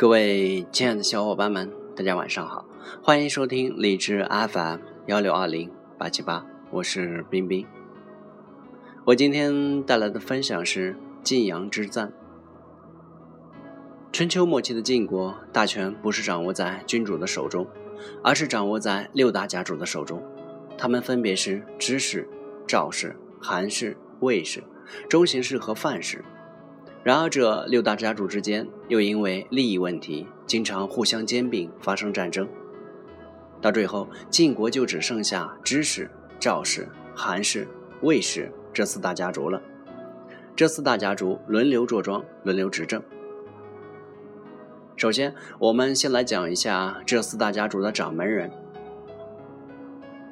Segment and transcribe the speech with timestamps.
[0.00, 2.64] 各位亲爱的小伙伴们，大家晚上好，
[3.02, 4.78] 欢迎收听荔枝 FM
[5.08, 7.66] 幺六二零八七八，我是冰冰。
[9.04, 12.14] 我今天带来的分享是晋阳之战。
[14.10, 17.66] 春秋末期的晋国，大权不是掌握在君主的手中，
[18.24, 20.22] 而是掌握在六大家主的手中，
[20.78, 22.26] 他们分别是知氏、
[22.66, 24.64] 赵氏、韩氏、魏氏、
[25.10, 26.24] 中行氏和范氏。
[27.02, 32.46] 然而，这六大家族之间又因为利益问题，经常互相兼并，发生战争。
[33.62, 37.66] 到最后，晋国就只剩下知氏、赵氏、韩氏、
[38.02, 39.62] 魏氏这四大家族了。
[40.54, 43.02] 这四大家族轮流坐庄，轮流执政。
[44.96, 48.50] 首先，我们先来讲一下这四大家族的掌门人。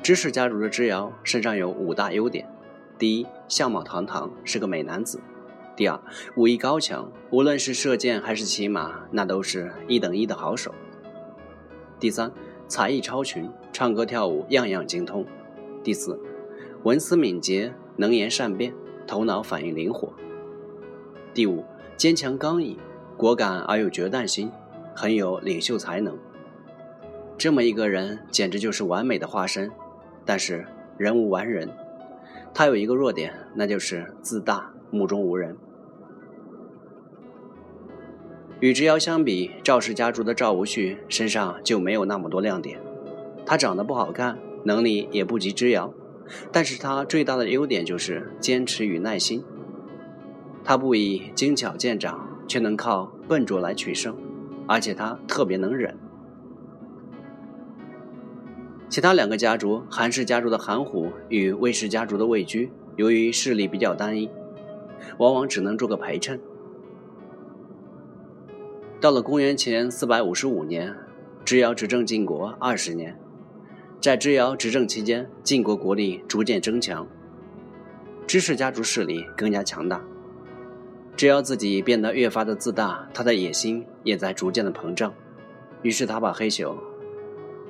[0.00, 2.48] 知氏家族的知尧身上有五大优点：
[2.98, 5.20] 第一，相貌堂堂，是个美男子。
[5.74, 5.98] 第二，
[6.36, 10.74] 武艺高强，无论是射箭还是骑马，那都是一等一的好手。
[11.98, 12.30] 第三，
[12.68, 15.24] 才艺超群，唱歌跳舞样样精通。
[15.82, 16.20] 第四，
[16.82, 18.74] 文思敏捷，能言善辩，
[19.06, 20.12] 头脑反应灵活。
[21.32, 21.64] 第五，
[21.96, 22.78] 坚强刚毅，
[23.16, 24.52] 果敢而有决断心，
[24.94, 26.18] 很有领袖才能。
[27.38, 29.70] 这么一个人，简直就是完美的化身。
[30.24, 30.66] 但是
[30.98, 31.68] 人无完人，
[32.52, 34.71] 他有一个弱点，那就是自大。
[34.92, 35.56] 目中无人。
[38.60, 42.80] 与之遥相比，赵氏家族的赵无恤身上就没有那么多亮点。
[43.44, 45.92] 他长得不好看，能力也不及之遥，
[46.52, 49.42] 但是他最大的优点就是坚持与耐心。
[50.62, 54.14] 他不以精巧见长，却能靠笨拙来取胜，
[54.68, 55.98] 而且他特别能忍。
[58.88, 64.30] 其他两个家族，韩氏家族的韩虎与魏氏家族的魏居，由于势力比较单一。
[65.18, 66.40] 往往只能做个陪衬。
[69.00, 70.94] 到了公元前四百五十五年，
[71.44, 73.18] 智尧执政晋国二十年，
[74.00, 77.06] 在智尧执政期间，晋国国力逐渐增强，
[78.26, 80.00] 知氏家族势力更加强大。
[81.16, 85.12] 智尧自己变得越发的自大，他的野心也在逐渐的膨胀，
[85.82, 86.78] 于是他把黑熊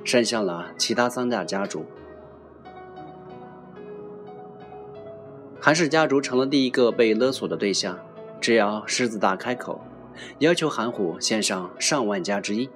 [0.03, 1.83] 伸向了其他三大家族。
[5.65, 7.97] 韩氏家族成了第一个被勒索的对象，
[8.41, 9.79] 只要狮子大开口，
[10.39, 12.69] 要求韩虎献上上万家之一。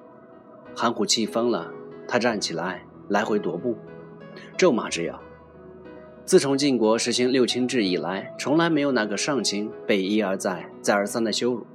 [0.74, 1.70] 韩虎气疯了，
[2.08, 3.76] 他站起来，来回踱步，
[4.56, 5.20] 咒骂之尧。
[6.24, 11.66] 自从晋国实行六卿制以来，从来没有哪个上卿被一而再、再而三的羞辱，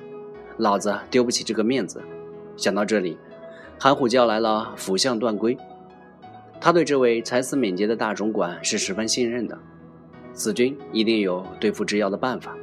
[0.57, 2.01] 老子丢不起这个面子。
[2.57, 3.19] 想到这里，
[3.79, 5.55] 韩虎叫来了辅相段圭，
[6.59, 9.55] 他对这位才思敏捷的大总管是十分信任的。
[10.33, 12.55] 子君一定有对付之尧的办法。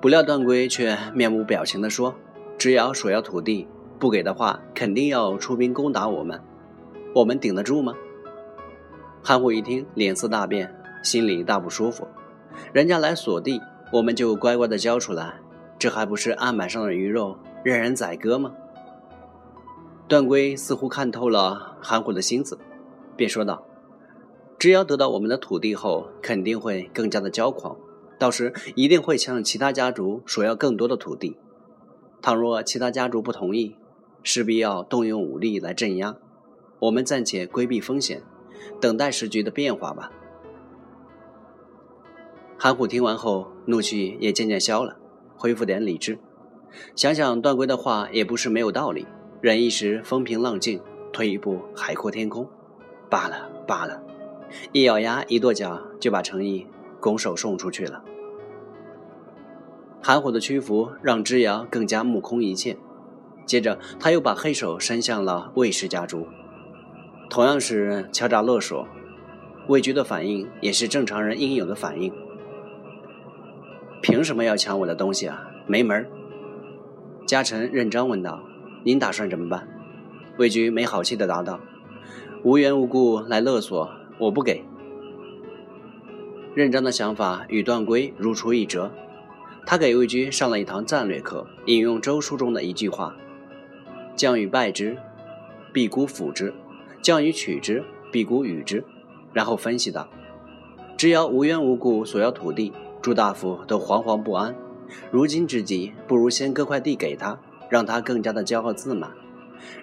[0.00, 2.14] 不料段圭却面无表情地说
[2.56, 3.66] ：“只要索要土地，
[3.98, 6.40] 不给的话，肯定要出兵攻打我们，
[7.14, 7.94] 我们顶得住吗？”
[9.24, 12.06] 韩虎一听，脸色大变，心里大不舒服。
[12.72, 13.60] 人家来索地，
[13.92, 15.40] 我们就乖乖的交出来，
[15.78, 18.52] 这还不是案板上的鱼肉，任人宰割吗？
[20.06, 22.56] 段圭似乎看透了韩虎的心思，
[23.16, 23.66] 便说道。
[24.58, 27.76] 只要得到我们的土地后，肯定会更加的骄狂，
[28.18, 31.36] 到时一定会向其他家族索要更多的土地。
[32.22, 33.76] 倘若其他家族不同意，
[34.22, 36.16] 势必要动用武力来镇压。
[36.78, 38.22] 我们暂且规避风险，
[38.80, 40.10] 等待时局的变化吧。
[42.58, 44.96] 韩虎听完后，怒气也渐渐消了，
[45.36, 46.18] 恢复点理智。
[46.94, 49.06] 想想段圭的话也不是没有道理，
[49.40, 50.80] 忍一时风平浪静，
[51.12, 52.48] 退一步海阔天空。
[53.08, 54.05] 罢了罢了。
[54.72, 56.66] 一咬牙，一跺脚，就把诚意
[57.00, 58.02] 拱手送出去了。
[60.02, 62.76] 韩虎的屈服让之遥更加目空一切。
[63.44, 66.26] 接着，他又把黑手伸向了魏氏家族，
[67.30, 68.86] 同样是敲诈勒索。
[69.68, 72.12] 魏局的反应也是正常人应有的反应。
[74.00, 75.42] 凭什么要抢我的东西啊？
[75.66, 76.06] 没门儿！
[77.26, 78.40] 家臣认章问道
[78.86, 79.66] ：“您打算怎么办？”
[80.38, 81.58] 魏局没好气的答道
[82.44, 84.62] ：“无缘无故来勒索。”我不给。
[86.54, 88.90] 认章的想法与段圭如出一辙，
[89.66, 93.14] 他给魏军上了一堂战略课，引用周书中的一句话
[94.16, 94.96] ：“将与败之，
[95.72, 96.52] 必孤辅之；
[97.02, 98.82] 将与取之，必孤与之。”
[99.34, 100.08] 然后分析道
[100.96, 102.72] ：“只要无缘无故索要土地，
[103.02, 104.56] 诸大夫都惶惶不安。
[105.10, 107.38] 如今之计，不如先割块地给他，
[107.68, 109.10] 让他更加的骄傲自满。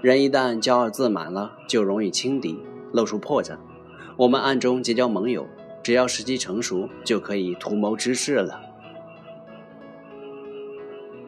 [0.02, 2.58] 人一旦骄傲自满了，就容易轻敌，
[2.92, 3.58] 露出破绽。”
[4.16, 5.48] 我们暗中结交盟友，
[5.82, 8.62] 只要时机成熟，就可以图谋之事了。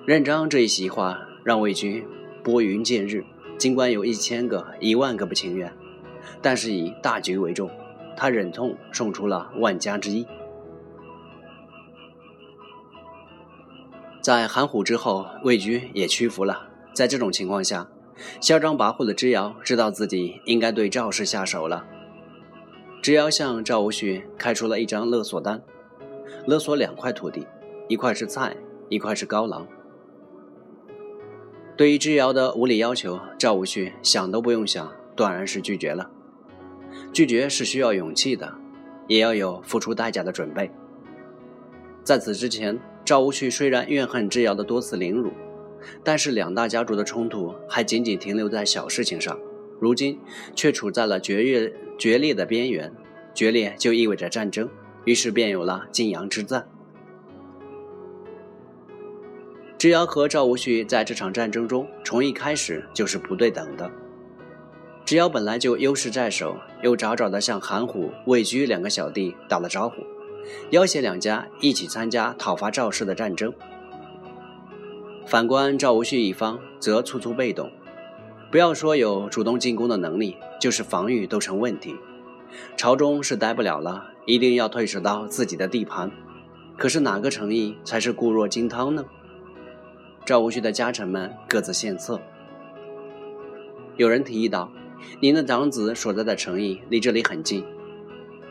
[0.05, 2.05] 任章这一席话让魏军
[2.43, 3.25] 拨云见日，
[3.57, 5.73] 尽管有一千个、一万个不情愿，
[6.43, 7.71] 但是以大局为重，
[8.15, 10.27] 他忍痛送出了万家之一。
[14.21, 16.67] 在韩虎之后，魏军也屈服了。
[16.93, 17.87] 在这种情况下，
[18.39, 21.87] 嚣张跋扈的之遥知道自己应该对赵氏下手了。
[23.05, 25.61] 之遥向赵无旭开出了一张勒索单，
[26.47, 27.45] 勒索两块土地，
[27.87, 28.57] 一块是菜，
[28.89, 29.67] 一块是高粱。
[31.77, 36.09] 对于之遥的无理要求，赵无旭想都不用想，断然是拒绝了。
[37.13, 38.51] 拒绝是需要勇气的，
[39.07, 40.71] 也要有付出代价的准备。
[42.03, 45.31] 在此之前，赵无旭虽然怨恨之遥的多次凌辱，
[46.03, 49.37] 但是两大家族的冲突还仅仅停留在小事情上，
[49.79, 50.19] 如今
[50.55, 52.93] 却处在了决裂决裂的边缘。
[53.33, 54.69] 决裂就意味着战争，
[55.03, 56.67] 于是便有了晋阳之战。
[59.77, 63.91] 之遥和赵无恤在这场战争中，从一开始就是不对等的。
[65.03, 69.95] 之遥本来就优势在手，又早早的向韩虎、魏居两个小弟打了招呼，
[70.69, 73.53] 要挟两家一起参加讨伐赵氏的战争。
[75.27, 77.69] 反观赵无恤一方，则处处被动，
[78.55, 81.93] 不要说有主动进攻的能力，就是防御都成问题。
[82.77, 86.09] 朝中是待不了了，一定要退守到自己的地盘。
[86.77, 89.03] 可是哪个诚意才是固若金汤呢？
[90.23, 92.21] 赵无恤的家臣们各自献策。
[93.97, 94.71] 有人提议道
[95.19, 97.61] ：“您的长子所在的城邑离这里很近，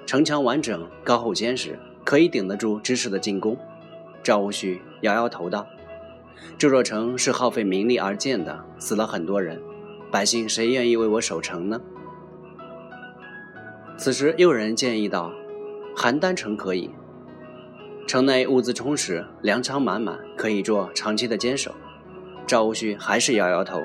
[0.04, 3.56] 城墙完整，高厚坚实，可以顶得住知识的进攻。”
[4.22, 5.66] 赵无恤摇摇头道
[6.58, 9.58] ：“这座城是耗费民力而建的，死了很多人，
[10.10, 11.80] 百姓谁愿意为我守城呢？”
[13.96, 15.32] 此时又有人建议道
[15.96, 16.90] ：“邯郸城可以。”
[18.06, 21.74] 城内物资充实，粮仓满满，可以做长期的坚守。
[22.46, 23.80] 赵无恤还是摇摇头，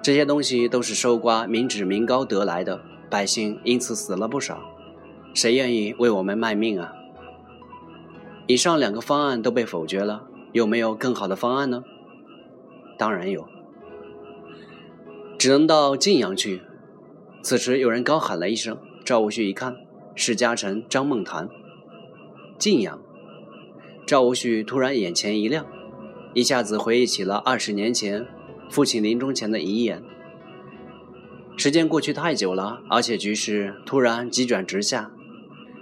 [0.00, 4.60] 这些东西都是搜刮民脂民膏得来的，百姓因此死了不少，
[5.34, 6.94] 谁愿意为我们卖命啊？
[8.46, 10.22] 以上两个方案都被否决了，
[10.52, 11.84] 有没有更好的方案呢？
[12.96, 13.46] 当然有，
[15.38, 16.62] 只能到晋阳去。
[17.42, 19.76] 此时有人高喊了一声，赵无恤一看，
[20.16, 21.48] 是家臣张梦谈。
[22.58, 23.00] 晋阳。
[24.04, 25.64] 赵无恤突然眼前一亮，
[26.34, 28.26] 一下子回忆起了二十年前
[28.68, 30.02] 父亲临终前的遗言。
[31.56, 35.12] 时间过去太久了，而且局势突然急转直下，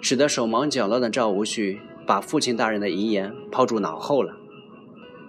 [0.03, 4.37] 使得手忙脚乱的赵无恤把父亲大人的遗言抛诸脑后了。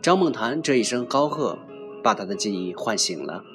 [0.02, 1.58] 张梦谈这一声高喝，
[2.04, 3.46] 把他的记忆唤醒了。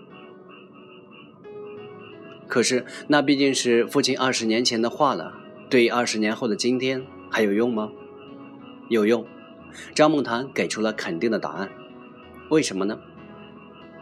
[2.52, 5.32] 可是那毕竟是父亲二十年前的话了，
[5.70, 7.90] 对二十年后的今天还有用吗？
[8.90, 9.24] 有用，
[9.94, 11.70] 张梦谈给出了肯定的答案。
[12.50, 12.98] 为什么呢？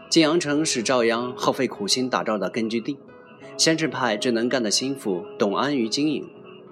[0.09, 2.97] 晋阳城是赵鞅耗费苦心打造的根据地，
[3.55, 6.29] 先是派最能干的心腹董安于经营，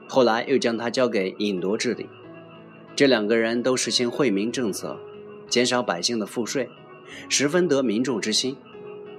[0.10, 2.10] 后来又将他交给尹铎治理。
[2.94, 5.00] 这两个人都实行惠民政策，
[5.48, 6.68] 减少百姓的赋税，
[7.30, 8.58] 十分得民众之心。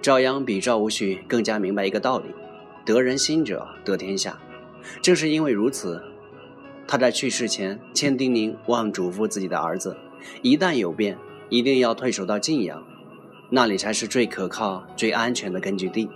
[0.03, 2.27] 赵鞅比赵无恤更加明白一个道理：
[2.85, 4.39] 得人心者得天下。
[5.03, 6.03] 正是因为如此。
[6.87, 9.97] 他在去世前千叮咛万嘱咐自己的儿子，
[10.43, 11.17] 一旦有变，
[11.49, 12.83] 一定要退守到晋阳，
[13.49, 16.09] 那里才是最可靠、最安全的根据地。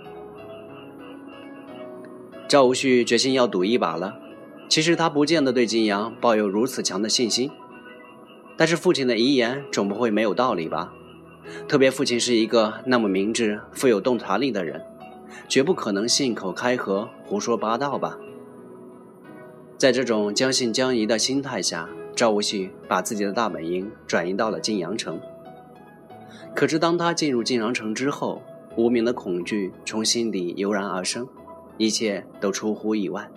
[2.49, 4.19] 赵无恤决心要赌一把了。
[4.67, 7.49] 其实他不见得对晋阳抱有如此强的信心，
[8.57, 10.91] 但是父亲的遗言总不会没有道理吧？
[11.69, 14.83] 特别父亲是一个那么明智、富有洞察力的人，
[15.47, 18.17] 绝不可能信口开河、胡说八道吧？
[19.77, 25.19] 在这种将信将疑的心态下，赵无恤把自己的大本营转移到了晋阳城。
[26.55, 28.41] 可是，当他进入晋阳城之后，
[28.77, 31.27] 无名的恐惧从心底油然而生，
[31.77, 33.29] 一切都出乎意外。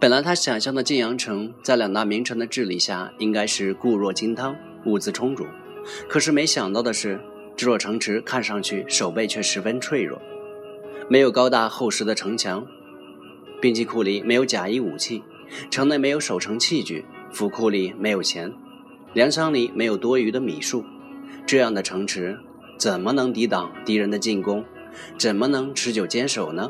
[0.00, 4.56] 本来他想象的晋阳城在两大名臣的治理下，应该是固若金汤，
[4.86, 5.44] 物资充足。
[6.08, 7.20] 可是没想到的是，
[7.56, 10.20] 这座城池看上去守备却十分脆弱，
[11.08, 12.66] 没有高大厚实的城墙。
[13.60, 15.22] 兵器库里没有甲乙武器，
[15.70, 18.52] 城内没有守城器具，府库里没有钱，
[19.12, 20.84] 粮仓里没有多余的米数，
[21.46, 22.38] 这样的城池
[22.76, 24.64] 怎么能抵挡敌人的进攻？
[25.16, 26.68] 怎么能持久坚守呢？